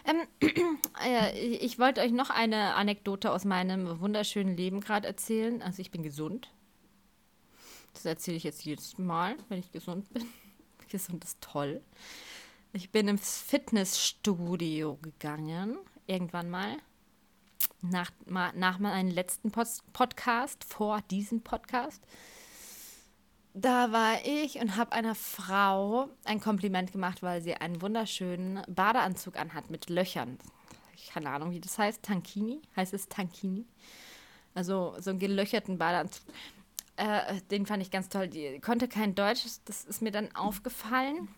Ähm, 0.05 0.27
äh, 1.05 1.39
ich 1.39 1.79
wollte 1.79 2.01
euch 2.01 2.11
noch 2.11 2.31
eine 2.31 2.75
Anekdote 2.75 3.31
aus 3.31 3.45
meinem 3.45 4.01
wunderschönen 4.01 4.57
Leben 4.57 4.81
gerade 4.81 5.07
erzählen. 5.07 5.63
Also 5.63 5.83
ich 5.83 5.93
bin 5.93 6.03
gesund. 6.03 6.51
Das 7.95 8.05
erzähle 8.05 8.37
ich 8.37 8.45
jetzt 8.45 8.65
jedes 8.65 8.99
Mal, 8.99 9.37
wenn 9.49 9.61
ich 9.61 9.71
gesund 9.71 10.13
bin. 10.13 10.27
Gesund 10.89 11.23
ist 11.23 11.41
toll. 11.43 11.83
Ich 12.73 12.91
bin 12.91 13.09
ins 13.09 13.43
Fitnessstudio 13.43 14.99
gegangen, 15.03 15.77
irgendwann 16.07 16.49
mal. 16.49 16.79
Nach, 17.81 18.11
nach 18.27 18.79
meinem 18.79 19.11
letzten 19.11 19.53
Podcast, 19.53 20.65
vor 20.65 21.01
diesem 21.11 21.43
Podcast. 21.43 22.03
Da 23.55 23.93
war 23.93 24.25
ich 24.25 24.61
und 24.61 24.77
habe 24.77 24.93
einer 24.93 25.15
Frau 25.15 26.09
ein 26.25 26.41
Kompliment 26.41 26.93
gemacht, 26.93 27.23
weil 27.23 27.41
sie 27.43 27.55
einen 27.55 27.81
wunderschönen 27.83 28.63
Badeanzug 28.69 29.37
anhat 29.37 29.71
mit 29.71 29.91
Löchern. 29.91 30.39
Keine 31.13 31.31
Ahnung, 31.31 31.53
wie 31.53 31.61
das 31.61 31.79
heißt. 31.79 32.03
Tankini? 32.03 32.61
Heißt 32.77 32.95
es 32.95 33.09
Tankini? 33.09 33.65
Also 34.55 34.95
so 34.99 35.11
einen 35.11 35.19
gelöcherten 35.19 35.79
Badeanzug. 35.79 36.25
Äh, 36.97 37.41
den 37.51 37.65
fand 37.65 37.83
ich 37.83 37.91
ganz 37.91 38.09
toll. 38.09 38.29
Die 38.29 38.61
konnte 38.61 38.89
kein 38.89 39.15
Deutsch, 39.15 39.45
das 39.65 39.85
ist 39.85 40.03
mir 40.03 40.11
dann 40.11 40.35
aufgefallen. 40.35 41.29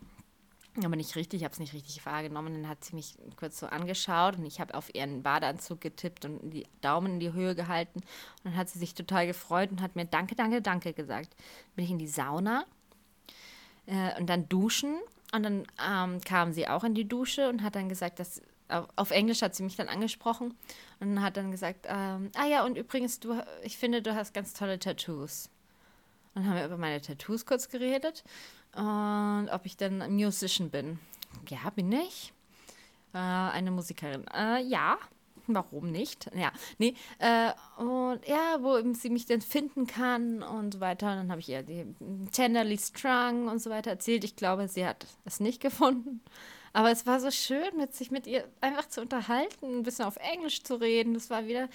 Aber 0.76 0.94
nicht 0.96 1.16
richtig, 1.16 1.40
ich 1.40 1.44
habe 1.44 1.52
es 1.52 1.58
nicht 1.58 1.74
richtig 1.74 2.04
wahrgenommen. 2.06 2.54
Dann 2.54 2.68
hat 2.68 2.84
sie 2.84 2.94
mich 2.94 3.16
kurz 3.36 3.58
so 3.58 3.66
angeschaut 3.66 4.36
und 4.36 4.46
ich 4.46 4.60
habe 4.60 4.74
auf 4.74 4.94
ihren 4.94 5.22
Badeanzug 5.22 5.80
getippt 5.80 6.24
und 6.24 6.50
die 6.50 6.66
Daumen 6.80 7.14
in 7.14 7.20
die 7.20 7.32
Höhe 7.32 7.54
gehalten. 7.54 8.00
Und 8.00 8.52
dann 8.52 8.56
hat 8.56 8.68
sie 8.68 8.78
sich 8.78 8.94
total 8.94 9.26
gefreut 9.26 9.70
und 9.70 9.82
hat 9.82 9.96
mir 9.96 10.04
Danke, 10.04 10.36
Danke, 10.36 10.62
Danke 10.62 10.92
gesagt. 10.92 11.34
Bin 11.74 11.84
ich 11.84 11.90
in 11.90 11.98
die 11.98 12.06
Sauna 12.06 12.64
äh, 13.86 14.18
und 14.18 14.28
dann 14.28 14.48
duschen. 14.48 14.98
Und 15.32 15.44
dann 15.44 15.66
ähm, 15.84 16.20
kam 16.22 16.52
sie 16.52 16.66
auch 16.66 16.82
in 16.82 16.94
die 16.94 17.08
Dusche 17.08 17.48
und 17.48 17.62
hat 17.62 17.76
dann 17.76 17.88
gesagt, 17.88 18.18
dass 18.18 18.42
auf 18.96 19.10
Englisch 19.10 19.42
hat 19.42 19.54
sie 19.54 19.62
mich 19.62 19.76
dann 19.76 19.88
angesprochen 19.88 20.54
und 21.00 21.20
hat 21.22 21.36
dann 21.36 21.50
gesagt, 21.50 21.86
ähm, 21.88 22.30
ah 22.36 22.46
ja, 22.46 22.64
und 22.64 22.76
übrigens, 22.78 23.20
du, 23.20 23.42
ich 23.62 23.76
finde, 23.76 24.02
du 24.02 24.14
hast 24.14 24.32
ganz 24.32 24.52
tolle 24.52 24.78
Tattoos. 24.78 25.50
Dann 26.34 26.46
haben 26.46 26.56
wir 26.56 26.64
über 26.64 26.76
meine 26.76 27.00
Tattoos 27.00 27.44
kurz 27.44 27.68
geredet 27.68 28.24
und 28.74 29.48
ob 29.50 29.66
ich 29.66 29.76
denn 29.76 29.98
Musician 30.14 30.70
bin. 30.70 30.98
Ja, 31.48 31.70
bin 31.70 31.90
ich. 31.92 32.32
Äh, 33.12 33.18
eine 33.18 33.70
Musikerin. 33.70 34.26
Äh, 34.28 34.62
ja, 34.62 34.98
warum 35.46 35.90
nicht? 35.90 36.30
Ja, 36.34 36.52
nee. 36.78 36.94
Äh, 37.18 37.52
und 37.76 38.20
ja, 38.26 38.58
wo 38.60 38.80
sie 38.94 39.10
mich 39.10 39.26
denn 39.26 39.40
finden 39.40 39.86
kann 39.86 40.42
und 40.42 40.74
so 40.74 40.80
weiter. 40.80 41.10
Und 41.10 41.16
dann 41.16 41.30
habe 41.30 41.40
ich 41.40 41.48
ihr 41.48 41.62
die 41.62 41.86
Tenderly 42.32 42.78
Strung 42.78 43.48
und 43.48 43.60
so 43.60 43.70
weiter 43.70 43.90
erzählt. 43.90 44.24
Ich 44.24 44.36
glaube, 44.36 44.68
sie 44.68 44.86
hat 44.86 45.06
es 45.24 45.40
nicht 45.40 45.60
gefunden. 45.60 46.20
Aber 46.72 46.92
es 46.92 47.04
war 47.06 47.18
so 47.18 47.32
schön, 47.32 47.76
mit 47.76 47.94
sich 47.94 48.12
mit 48.12 48.28
ihr 48.28 48.48
einfach 48.60 48.88
zu 48.88 49.00
unterhalten, 49.00 49.78
ein 49.78 49.82
bisschen 49.82 50.04
auf 50.04 50.16
Englisch 50.16 50.62
zu 50.62 50.80
reden. 50.80 51.14
Das 51.14 51.28
war 51.28 51.46
wieder. 51.46 51.68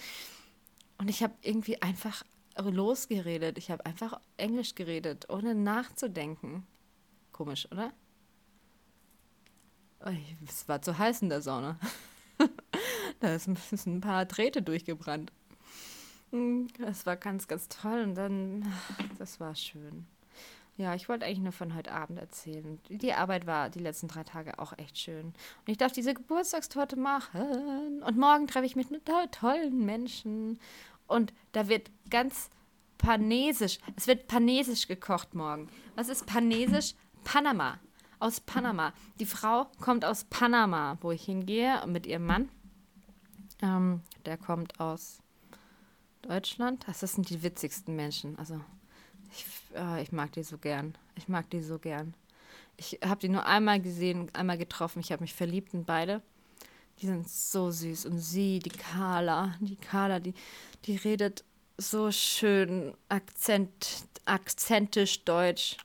Und 0.98 1.10
ich 1.10 1.22
habe 1.22 1.34
irgendwie 1.42 1.82
einfach 1.82 2.22
losgeredet. 2.56 3.58
Ich 3.58 3.70
habe 3.70 3.84
einfach 3.86 4.20
Englisch 4.36 4.74
geredet, 4.74 5.28
ohne 5.28 5.54
nachzudenken. 5.54 6.66
Komisch, 7.32 7.70
oder? 7.70 7.92
Es 10.46 10.68
war 10.68 10.80
zu 10.82 10.96
heiß 10.96 11.22
in 11.22 11.28
der 11.28 11.42
Sonne. 11.42 11.78
da 13.20 13.38
sind 13.38 13.58
ein 13.86 14.00
paar 14.00 14.24
Drähte 14.24 14.62
durchgebrannt. 14.62 15.32
Hm, 16.30 16.68
das 16.78 17.06
war 17.06 17.16
ganz, 17.16 17.48
ganz 17.48 17.68
toll. 17.68 18.02
Und 18.02 18.14
dann, 18.14 18.72
das 19.18 19.40
war 19.40 19.54
schön. 19.54 20.06
Ja, 20.78 20.94
ich 20.94 21.08
wollte 21.08 21.24
eigentlich 21.24 21.40
nur 21.40 21.52
von 21.52 21.74
heute 21.74 21.90
Abend 21.90 22.18
erzählen. 22.18 22.78
Die 22.90 23.14
Arbeit 23.14 23.46
war 23.46 23.70
die 23.70 23.78
letzten 23.78 24.08
drei 24.08 24.24
Tage 24.24 24.58
auch 24.58 24.76
echt 24.76 24.98
schön. 24.98 25.28
Und 25.28 25.68
ich 25.68 25.78
darf 25.78 25.92
diese 25.92 26.12
Geburtstagstorte 26.12 26.96
machen. 26.96 28.02
Und 28.02 28.18
morgen 28.18 28.46
treffe 28.46 28.66
ich 28.66 28.76
mich 28.76 28.90
mit 28.90 29.02
tollen 29.30 29.86
Menschen. 29.86 30.60
Und 31.06 31.32
da 31.52 31.68
wird 31.68 31.90
ganz 32.10 32.50
panesisch. 32.98 33.78
Es 33.96 34.06
wird 34.06 34.28
panesisch 34.28 34.88
gekocht 34.88 35.34
morgen. 35.34 35.68
Was 35.94 36.08
ist 36.08 36.26
panesisch? 36.26 36.94
Panama. 37.24 37.78
Aus 38.18 38.40
Panama. 38.40 38.92
Die 39.20 39.26
Frau 39.26 39.66
kommt 39.80 40.04
aus 40.04 40.24
Panama, 40.24 40.96
wo 41.00 41.12
ich 41.12 41.24
hingehe 41.24 41.86
mit 41.86 42.06
ihrem 42.06 42.26
Mann. 42.26 42.48
Ähm, 43.62 44.02
der 44.24 44.36
kommt 44.36 44.80
aus 44.80 45.18
Deutschland. 46.22 46.86
Das 46.86 47.00
sind 47.00 47.28
die 47.28 47.42
witzigsten 47.42 47.94
Menschen. 47.94 48.38
Also, 48.38 48.60
ich, 49.30 49.46
äh, 49.74 50.02
ich 50.02 50.12
mag 50.12 50.32
die 50.32 50.42
so 50.42 50.58
gern. 50.58 50.96
Ich 51.14 51.28
mag 51.28 51.50
die 51.50 51.60
so 51.60 51.78
gern. 51.78 52.14
Ich 52.78 53.00
habe 53.04 53.20
die 53.20 53.28
nur 53.28 53.46
einmal 53.46 53.80
gesehen, 53.80 54.30
einmal 54.34 54.58
getroffen. 54.58 55.00
Ich 55.00 55.12
habe 55.12 55.22
mich 55.22 55.34
verliebt 55.34 55.74
in 55.74 55.84
beide. 55.84 56.22
Die 57.00 57.06
sind 57.06 57.28
so 57.28 57.70
süß. 57.70 58.06
Und 58.06 58.18
sie, 58.18 58.58
die 58.58 58.70
Carla, 58.70 59.54
die 59.60 59.76
Carla, 59.76 60.20
die, 60.20 60.34
die 60.84 60.96
redet 60.96 61.44
so 61.78 62.10
schön 62.10 62.94
akzent, 63.08 64.06
akzentisch 64.24 65.24
deutsch. 65.24 65.76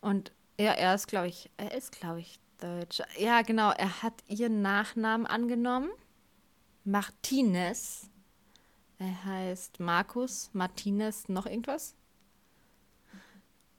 Und 0.00 0.32
ja, 0.58 0.72
er 0.72 0.94
ist, 0.94 1.08
glaube 1.08 1.28
ich, 1.28 1.50
er 1.56 1.74
ist, 1.74 1.92
glaube 1.92 2.20
ich, 2.20 2.38
deutsch. 2.58 3.02
Ja, 3.18 3.42
genau, 3.42 3.70
er 3.72 4.02
hat 4.02 4.14
ihren 4.28 4.62
Nachnamen 4.62 5.26
angenommen. 5.26 5.90
Martinez. 6.84 8.08
Er 8.98 9.24
heißt 9.24 9.80
Markus 9.80 10.50
Martinez, 10.52 11.28
noch 11.28 11.46
irgendwas. 11.46 11.94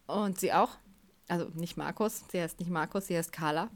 Und 0.08 0.40
sie 0.40 0.54
auch. 0.54 0.72
Also 1.28 1.50
nicht 1.56 1.78
Markus, 1.78 2.24
sie 2.30 2.42
heißt 2.42 2.60
nicht 2.60 2.70
Markus, 2.70 3.08
sie 3.08 3.18
heißt 3.18 3.32
Carla. 3.32 3.70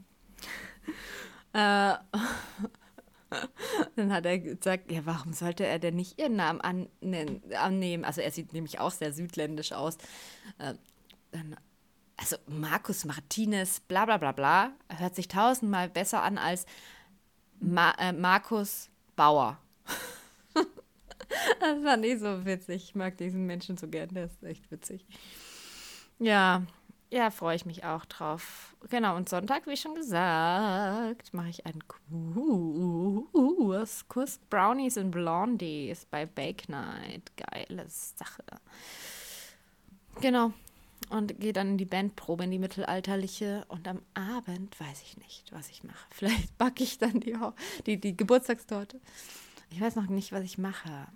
Äh, 1.52 1.94
Dann 3.96 4.12
hat 4.12 4.26
er 4.26 4.38
gesagt, 4.38 4.90
ja, 4.90 5.06
warum 5.06 5.32
sollte 5.32 5.64
er 5.64 5.78
denn 5.78 5.96
nicht 5.96 6.18
ihren 6.18 6.36
Namen 6.36 6.60
annehmen? 6.60 8.04
Also 8.04 8.20
er 8.20 8.30
sieht 8.30 8.52
nämlich 8.52 8.80
auch 8.80 8.90
sehr 8.90 9.12
südländisch 9.12 9.72
aus. 9.72 9.96
Äh, 10.58 10.74
dann, 11.30 11.56
also 12.16 12.36
Markus 12.48 13.04
Martinez, 13.04 13.80
bla 13.80 14.04
bla 14.04 14.16
bla 14.18 14.32
bla, 14.32 14.72
hört 14.88 15.14
sich 15.14 15.28
tausendmal 15.28 15.88
besser 15.88 16.22
an 16.22 16.38
als 16.38 16.66
Ma 17.60 17.92
äh, 17.98 18.12
Markus 18.12 18.90
Bauer. 19.14 19.58
das 21.60 21.84
war 21.84 21.96
nicht 21.96 22.20
so 22.20 22.44
witzig. 22.44 22.84
Ich 22.84 22.94
mag 22.94 23.16
diesen 23.16 23.46
Menschen 23.46 23.76
so 23.76 23.86
gern, 23.86 24.08
der 24.12 24.24
ist 24.24 24.42
echt 24.42 24.70
witzig. 24.70 25.06
Ja, 26.18 26.62
ja, 27.10 27.30
freue 27.30 27.56
ich 27.56 27.66
mich 27.66 27.84
auch 27.84 28.04
drauf. 28.04 28.76
Genau, 28.88 29.16
und 29.16 29.28
Sonntag, 29.28 29.66
wie 29.66 29.76
schon 29.76 29.96
gesagt, 29.96 31.34
mache 31.34 31.48
ich 31.48 31.66
einen 31.66 31.82
Kurs. 31.88 34.08
Kurs 34.08 34.38
Brownies 34.48 34.96
and 34.96 35.10
Blondies 35.10 36.04
bei 36.04 36.24
Bake 36.24 36.70
Night. 36.70 37.32
Geile 37.36 37.86
Sache. 37.88 38.44
Genau. 40.20 40.52
Und 41.08 41.40
gehe 41.40 41.52
dann 41.52 41.70
in 41.70 41.78
die 41.78 41.84
Bandprobe, 41.84 42.44
in 42.44 42.52
die 42.52 42.60
mittelalterliche. 42.60 43.64
Und 43.66 43.88
am 43.88 44.02
Abend 44.14 44.78
weiß 44.78 45.02
ich 45.02 45.16
nicht, 45.16 45.52
was 45.52 45.68
ich 45.68 45.82
mache. 45.82 46.04
Vielleicht 46.10 46.56
backe 46.58 46.84
ich 46.84 46.98
dann 46.98 47.18
die, 47.18 47.36
die, 47.86 48.00
die 48.00 48.16
Geburtstagstorte. 48.16 49.00
Ich 49.70 49.80
weiß 49.80 49.96
noch 49.96 50.06
nicht, 50.06 50.30
was 50.30 50.44
ich 50.44 50.58
mache. 50.58 51.08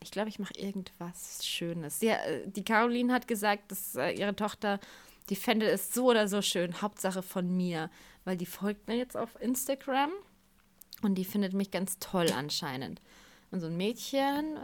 Ich 0.00 0.10
glaube, 0.10 0.30
ich 0.30 0.38
mache 0.38 0.54
irgendwas 0.54 1.44
Schönes. 1.44 2.00
Ja, 2.00 2.16
äh, 2.24 2.48
die 2.48 2.64
Caroline 2.64 3.12
hat 3.12 3.28
gesagt, 3.28 3.70
dass 3.70 3.96
äh, 3.96 4.12
ihre 4.12 4.34
Tochter 4.34 4.80
die 5.28 5.36
fände 5.36 5.66
es 5.66 5.92
so 5.92 6.06
oder 6.10 6.28
so 6.28 6.42
schön, 6.42 6.80
Hauptsache 6.80 7.22
von 7.22 7.56
mir, 7.56 7.90
weil 8.24 8.36
die 8.36 8.46
folgt 8.46 8.88
mir 8.88 8.96
jetzt 8.96 9.16
auf 9.16 9.40
Instagram 9.40 10.10
und 11.02 11.16
die 11.16 11.24
findet 11.24 11.52
mich 11.52 11.70
ganz 11.70 11.98
toll 11.98 12.32
anscheinend. 12.32 13.00
Und 13.50 13.60
so 13.60 13.66
ein 13.66 13.76
Mädchen, 13.76 14.58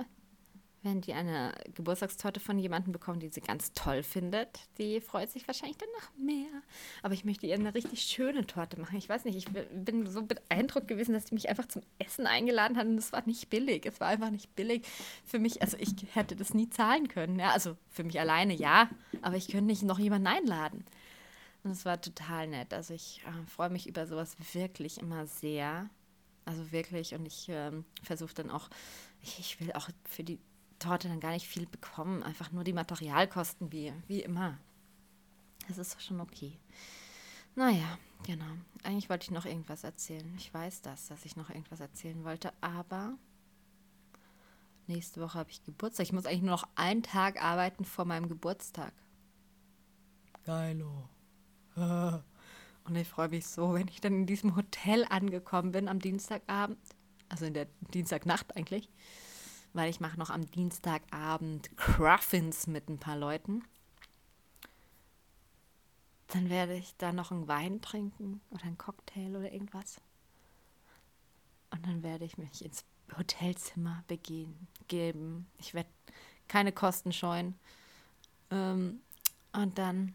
wenn 0.83 1.01
die 1.01 1.13
eine 1.13 1.55
Geburtstagstorte 1.75 2.41
von 2.41 2.59
jemandem 2.59 2.93
bekommt, 2.93 3.23
die 3.23 3.29
sie 3.29 3.41
ganz 3.41 3.73
toll 3.73 4.03
findet, 4.03 4.61
die 4.79 5.01
freut 5.01 5.31
sich 5.31 5.47
wahrscheinlich 5.47 5.79
dann 5.79 5.89
noch 6.01 6.17
mehr. 6.17 6.51
Aber 7.03 7.15
ich 7.15 7.25
möchte 7.25 7.47
ihr 7.47 7.55
eine 7.55 7.75
richtig 7.75 8.03
schöne 8.03 8.47
Torte 8.47 8.81
machen. 8.81 8.97
Ich 8.97 9.09
weiß 9.09 9.25
nicht, 9.25 9.37
ich 9.37 9.47
bin 9.49 10.07
so 10.07 10.23
beeindruckt 10.23 10.89
gewesen, 10.89 11.13
dass 11.13 11.29
sie 11.29 11.35
mich 11.35 11.49
einfach 11.49 11.67
zum 11.67 11.83
Essen 11.99 12.27
eingeladen 12.27 12.77
hat 12.77 12.87
und 12.87 12.99
es 12.99 13.13
war 13.13 13.23
nicht 13.27 13.49
billig. 13.49 13.87
Es 13.87 14.01
war 14.01 14.09
einfach 14.09 14.31
nicht 14.31 14.55
billig 14.57 14.85
für 15.25 15.39
mich. 15.39 15.63
Also 15.63 15.77
ich 15.79 15.95
hätte 16.15 16.35
das 16.35 16.53
nie 16.53 16.69
zahlen 16.69 17.07
können. 17.07 17.39
Ja, 17.39 17.51
also 17.51 17.77
für 17.89 18.03
mich 18.03 18.19
alleine 18.19 18.55
ja, 18.55 18.91
aber 19.23 19.37
ich 19.37 19.49
könnte 19.49 19.67
nicht 19.67 19.85
noch 19.85 20.01
jemanden 20.01 20.27
einladen. 20.27 20.85
Und 21.63 21.71
es 21.71 21.85
war 21.85 22.01
total 22.01 22.49
nett. 22.49 22.75
Also 22.75 22.93
ich 22.93 23.23
äh, 23.25 23.47
freue 23.49 23.71
mich 23.71 23.87
über 23.87 24.09
sowas 24.09 24.37
wirklich 24.53 24.99
immer 24.99 25.27
sehr. 25.29 25.89
Also 26.45 26.73
wirklich. 26.73 27.15
Und 27.15 27.25
ich 27.25 27.49
äh, 27.49 27.71
versuche 28.03 28.35
dann 28.35 28.51
auch, 28.51 28.69
ich, 29.21 29.39
ich 29.39 29.61
will 29.61 29.73
auch 29.75 29.89
für 30.05 30.25
die 30.25 30.41
Torte 30.83 31.09
dann 31.09 31.21
gar 31.21 31.33
nicht 31.33 31.47
viel 31.47 31.67
bekommen, 31.67 32.23
einfach 32.23 32.53
nur 32.53 32.65
die 32.65 32.73
Materialkosten 32.73 33.73
wie, 33.73 33.93
wie 34.09 34.21
immer. 34.21 34.59
Das 35.69 35.79
ist 35.79 36.03
schon 36.03 36.21
okay. 36.21 36.59
Naja, 37.55 37.99
genau. 38.25 38.53
Eigentlich 38.83 39.09
wollte 39.09 39.25
ich 39.25 39.31
noch 39.31 39.45
irgendwas 39.45 39.85
erzählen. 39.85 40.35
Ich 40.37 40.53
weiß 40.53 40.83
das, 40.83 41.09
dass 41.09 41.25
ich 41.25 41.37
noch 41.37 41.51
irgendwas 41.51 41.81
erzählen 41.81 42.25
wollte, 42.25 42.53
aber 42.61 43.15
nächste 44.87 45.21
Woche 45.21 45.39
habe 45.39 45.51
ich 45.51 45.63
Geburtstag. 45.65 46.05
Ich 46.07 46.13
muss 46.13 46.27
eigentlich 46.27 46.43
nur 46.43 46.51
noch 46.51 46.69
einen 46.75 47.03
Tag 47.03 47.43
arbeiten 47.43 47.85
vor 47.85 48.05
meinem 48.05 48.29
Geburtstag. 48.29 48.93
Geilo. 50.45 51.09
Und 52.85 52.97
ich 52.97 53.07
freue 53.07 53.29
mich 53.29 53.47
so, 53.47 53.75
wenn 53.75 53.87
ich 53.89 54.01
dann 54.01 54.15
in 54.15 54.27
diesem 54.27 54.57
Hotel 54.57 55.07
angekommen 55.09 55.71
bin 55.71 55.89
am 55.89 56.01
Dienstagabend, 56.01 56.79
also 57.29 57.45
in 57.45 57.55
der 57.55 57.69
Dienstagnacht 57.95 58.57
eigentlich 58.57 58.89
weil 59.73 59.91
ich 59.91 60.01
mache 60.01 60.19
noch 60.19 60.31
am 60.31 60.47
Dienstagabend 60.51 61.77
Cruffins 61.77 62.67
mit 62.67 62.89
ein 62.89 62.99
paar 62.99 63.17
Leuten. 63.17 63.65
Dann 66.29 66.49
werde 66.49 66.75
ich 66.75 66.97
da 66.97 67.13
noch 67.13 67.31
einen 67.31 67.49
Wein 67.49 67.81
trinken 67.83 68.41
oder 68.51 68.65
einen 68.65 68.79
Cocktail 68.79 69.37
oder 69.37 69.53
irgendwas. 69.53 70.01
Und 71.71 71.87
dann 71.87 72.03
werde 72.03 72.25
ich 72.25 72.39
mich 72.39 72.65
ins 72.65 72.85
Hotelzimmer 73.17 74.05
begehen, 74.07 74.69
geben. 74.89 75.47
Ich 75.59 75.75
werde 75.75 75.91
keine 76.49 76.73
Kosten 76.73 77.13
scheuen. 77.13 77.59
Ähm, 78.51 79.01
und 79.53 79.79
dann 79.79 80.15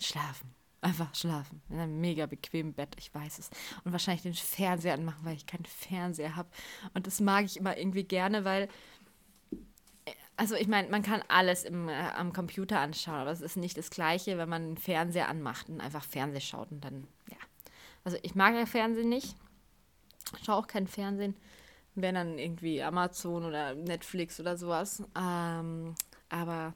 schlafen. 0.00 0.54
Einfach 0.86 1.12
schlafen. 1.16 1.60
In 1.68 1.80
einem 1.80 2.00
mega 2.00 2.26
bequemen 2.26 2.72
Bett, 2.72 2.94
ich 2.96 3.12
weiß 3.12 3.40
es. 3.40 3.50
Und 3.82 3.90
wahrscheinlich 3.90 4.22
den 4.22 4.34
Fernseher 4.34 4.94
anmachen, 4.94 5.24
weil 5.24 5.34
ich 5.34 5.44
keinen 5.44 5.64
Fernseher 5.64 6.36
habe. 6.36 6.48
Und 6.94 7.08
das 7.08 7.18
mag 7.18 7.44
ich 7.44 7.56
immer 7.56 7.76
irgendwie 7.76 8.04
gerne, 8.04 8.44
weil. 8.44 8.68
Also 10.36 10.54
ich 10.54 10.68
meine, 10.68 10.88
man 10.88 11.02
kann 11.02 11.24
alles 11.26 11.64
im, 11.64 11.88
äh, 11.88 12.10
am 12.10 12.32
Computer 12.32 12.78
anschauen, 12.78 13.16
aber 13.16 13.32
es 13.32 13.40
ist 13.40 13.56
nicht 13.56 13.76
das 13.76 13.90
Gleiche, 13.90 14.38
wenn 14.38 14.48
man 14.48 14.66
den 14.68 14.76
Fernseher 14.76 15.28
anmacht 15.28 15.68
und 15.68 15.80
einfach 15.80 16.04
Fernsehen 16.04 16.42
schaut 16.42 16.70
und 16.70 16.84
dann, 16.84 17.08
ja. 17.30 17.38
Also 18.04 18.18
ich 18.22 18.36
mag 18.36 18.54
ja 18.54 18.66
Fernsehen 18.66 19.08
nicht. 19.08 19.34
Schaue 20.44 20.56
auch 20.56 20.66
kein 20.68 20.86
Fernsehen. 20.86 21.34
Wenn 21.96 22.14
dann 22.14 22.38
irgendwie 22.38 22.80
Amazon 22.80 23.44
oder 23.44 23.74
Netflix 23.74 24.38
oder 24.38 24.56
sowas. 24.56 25.02
Ähm, 25.18 25.96
aber 26.28 26.74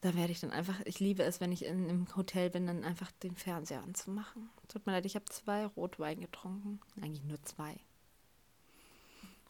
da 0.00 0.14
werde 0.14 0.32
ich 0.32 0.40
dann 0.40 0.50
einfach, 0.50 0.80
ich 0.84 0.98
liebe 0.98 1.22
es, 1.22 1.40
wenn 1.40 1.52
ich 1.52 1.64
in 1.64 1.88
einem 1.88 2.16
Hotel 2.16 2.48
bin, 2.50 2.66
dann 2.66 2.84
einfach 2.84 3.10
den 3.22 3.36
Fernseher 3.36 3.82
anzumachen. 3.82 4.48
Tut 4.68 4.86
mir 4.86 4.92
leid, 4.92 5.04
ich 5.04 5.14
habe 5.14 5.26
zwei 5.26 5.66
Rotwein 5.66 6.20
getrunken. 6.20 6.80
Eigentlich 7.00 7.24
nur 7.24 7.42
zwei. 7.42 7.76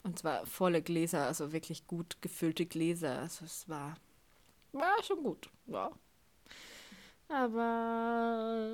Und 0.03 0.19
zwar 0.19 0.45
volle 0.45 0.81
Gläser, 0.81 1.25
also 1.27 1.53
wirklich 1.53 1.87
gut 1.87 2.21
gefüllte 2.21 2.65
Gläser. 2.65 3.19
Also 3.19 3.45
es 3.45 3.69
war, 3.69 3.95
war 4.73 5.01
schon 5.03 5.23
gut, 5.23 5.49
ja. 5.67 5.91
Aber 7.29 8.67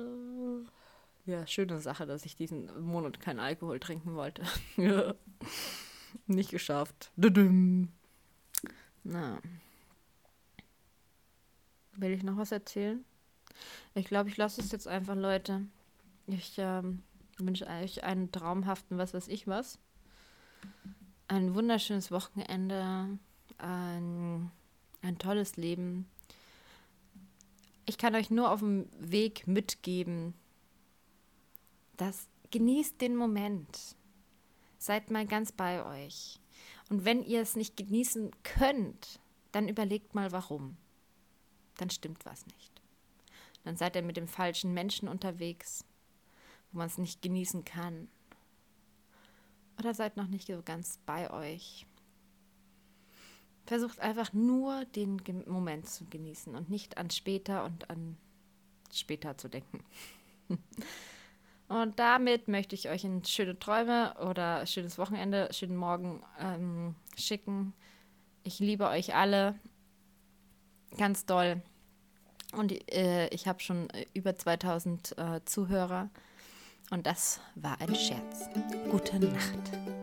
ja, 1.26 1.46
schöne 1.46 1.78
Sache, 1.78 2.06
dass 2.06 2.24
ich 2.24 2.34
diesen 2.34 2.80
Monat 2.80 3.20
keinen 3.20 3.38
Alkohol 3.38 3.78
trinken 3.78 4.14
wollte. 4.16 4.42
Nicht 6.26 6.50
geschafft. 6.50 7.12
Na. 9.04 9.38
Will 11.98 12.12
ich 12.12 12.22
noch 12.22 12.36
was 12.36 12.52
erzählen? 12.52 13.04
Ich 13.94 14.06
glaube, 14.06 14.28
ich 14.28 14.36
lasse 14.36 14.60
es 14.60 14.70
jetzt 14.70 14.86
einfach, 14.86 15.16
Leute. 15.16 15.66
Ich 16.28 16.54
ähm, 16.58 17.02
wünsche 17.38 17.66
euch 17.66 18.04
einen 18.04 18.30
traumhaften, 18.30 18.98
was 18.98 19.14
weiß 19.14 19.26
ich 19.26 19.48
was. 19.48 19.80
Ein 21.26 21.56
wunderschönes 21.56 22.12
Wochenende. 22.12 23.18
Ein, 23.58 24.50
ein 25.02 25.18
tolles 25.18 25.56
Leben. 25.56 26.06
Ich 27.84 27.98
kann 27.98 28.14
euch 28.14 28.30
nur 28.30 28.52
auf 28.52 28.60
dem 28.60 28.88
Weg 29.00 29.48
mitgeben, 29.48 30.34
dass 31.96 32.28
genießt 32.52 33.00
den 33.00 33.16
Moment. 33.16 33.96
Seid 34.78 35.10
mal 35.10 35.26
ganz 35.26 35.50
bei 35.50 35.84
euch. 35.84 36.38
Und 36.90 37.04
wenn 37.04 37.24
ihr 37.24 37.40
es 37.40 37.56
nicht 37.56 37.76
genießen 37.76 38.30
könnt, 38.44 39.18
dann 39.50 39.66
überlegt 39.66 40.14
mal 40.14 40.30
warum 40.30 40.76
dann 41.78 41.90
stimmt 41.90 42.26
was 42.26 42.46
nicht. 42.46 42.82
Dann 43.64 43.76
seid 43.76 43.96
ihr 43.96 44.02
mit 44.02 44.16
dem 44.16 44.28
falschen 44.28 44.72
Menschen 44.74 45.08
unterwegs, 45.08 45.84
wo 46.70 46.78
man 46.78 46.86
es 46.86 46.98
nicht 46.98 47.22
genießen 47.22 47.64
kann. 47.64 48.08
Oder 49.78 49.94
seid 49.94 50.16
noch 50.16 50.28
nicht 50.28 50.46
so 50.46 50.62
ganz 50.62 50.98
bei 51.06 51.30
euch. 51.30 51.86
Versucht 53.66 54.00
einfach 54.00 54.32
nur 54.32 54.84
den 54.86 55.20
Moment 55.46 55.88
zu 55.88 56.06
genießen 56.06 56.54
und 56.54 56.70
nicht 56.70 56.96
an 56.96 57.10
später 57.10 57.64
und 57.64 57.90
an 57.90 58.16
später 58.92 59.36
zu 59.36 59.48
denken. 59.48 59.84
Und 61.68 61.98
damit 61.98 62.48
möchte 62.48 62.74
ich 62.74 62.88
euch 62.88 63.04
in 63.04 63.22
schöne 63.26 63.58
Träume 63.58 64.14
oder 64.26 64.64
schönes 64.64 64.96
Wochenende, 64.96 65.50
schönen 65.52 65.76
Morgen 65.76 66.22
ähm, 66.40 66.94
schicken. 67.14 67.74
Ich 68.42 68.58
liebe 68.58 68.88
euch 68.88 69.14
alle 69.14 69.54
ganz 70.96 71.26
doll. 71.26 71.62
Und 72.52 72.72
äh, 72.92 73.28
ich 73.28 73.46
habe 73.46 73.60
schon 73.60 73.90
äh, 73.90 74.06
über 74.14 74.36
2000 74.36 75.18
äh, 75.18 75.40
Zuhörer. 75.44 76.08
Und 76.90 77.06
das 77.06 77.40
war 77.54 77.80
ein 77.80 77.94
Scherz. 77.94 78.48
Gute 78.90 79.18
Nacht. 79.20 79.97